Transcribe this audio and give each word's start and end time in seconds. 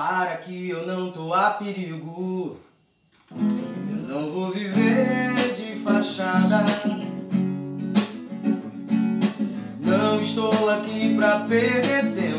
Para 0.00 0.38
que 0.38 0.70
eu 0.70 0.86
não 0.86 1.10
tô 1.10 1.34
a 1.34 1.50
perigo. 1.50 2.58
Eu 3.30 4.08
não 4.08 4.30
vou 4.30 4.50
viver 4.50 5.54
de 5.54 5.76
fachada. 5.76 6.64
Não 9.78 10.22
estou 10.22 10.70
aqui 10.70 11.14
pra 11.14 11.40
perder 11.40 12.14
tempo. 12.14 12.29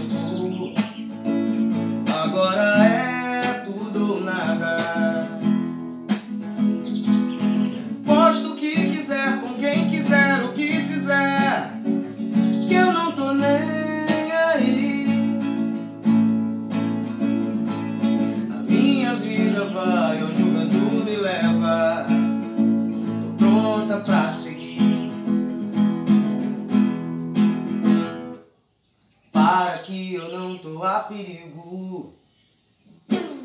Para 29.52 29.80
que 29.80 30.14
eu 30.14 30.32
não 30.32 30.58
tô 30.58 30.82
a 30.82 31.02
perigo. 31.02 32.14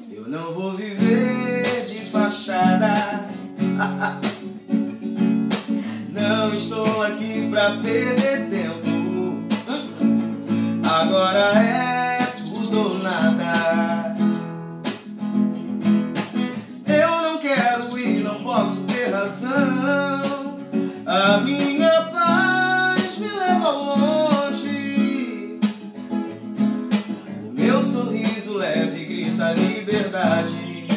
Eu 0.09 0.29
não 0.29 0.53
vou 0.55 0.71
viver 0.71 1.85
de 1.85 2.09
fachada. 2.11 2.95
Não 6.11 6.55
estou 6.55 7.03
aqui 7.03 7.49
pra 7.51 7.79
perder 7.83 8.49
tempo. 8.49 9.47
Agora 10.89 11.59
é 11.59 12.25
tudo 12.39 12.79
ou 12.79 12.99
nada. 13.01 14.17
Eu 16.87 17.23
não 17.23 17.39
quero 17.39 17.99
ir, 17.99 18.23
não 18.23 18.45
posso 18.45 18.81
ter 18.85 19.11
razão. 19.11 20.57
A 21.05 21.39
minha 21.39 22.03
paz 22.13 23.19
me 23.19 23.29
leva 23.29 23.71
longe. 23.71 24.16
Sorriso 27.87 28.55
leve 28.55 29.05
grita 29.05 29.53
liberdade 29.53 30.89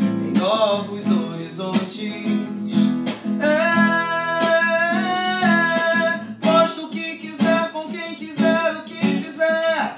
em 0.00 0.32
novos 0.38 1.04
horizontes. 1.10 2.14
É, 3.40 3.56
posto 6.40 6.86
o 6.86 6.88
que 6.88 7.16
quiser, 7.16 7.72
com 7.72 7.88
quem 7.88 8.14
quiser, 8.14 8.76
o 8.76 8.84
que 8.84 8.94
fizer, 8.94 9.96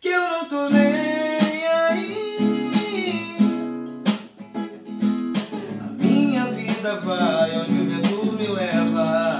que 0.00 0.08
eu 0.08 0.22
não 0.22 0.46
tô 0.46 0.70
nem 0.70 1.66
aí. 1.66 3.36
A 5.82 5.92
minha 6.02 6.46
vida 6.46 6.96
vai 6.96 7.58
onde 7.58 7.72
o 7.72 7.84
vento 7.90 8.32
me 8.32 8.46
leva. 8.46 9.36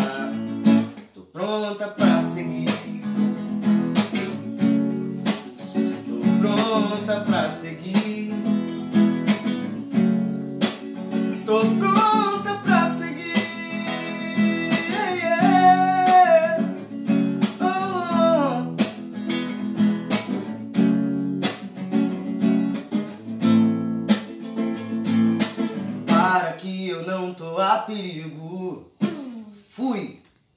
Tô 1.14 1.22
pronta 1.22 1.88
pra 1.88 2.20
seguir. 2.20 2.93
Tô 11.54 11.60
pronta 11.60 12.54
pra 12.64 12.90
seguir. 12.90 13.32
Yeah, 14.90 15.14
yeah. 15.14 16.58
Oh. 17.60 18.74
Para 26.08 26.54
que 26.54 26.88
eu 26.88 27.06
não 27.06 27.32
tô 27.32 27.56
a 27.58 27.78
perigo. 27.78 28.90
Fui. 29.70 30.23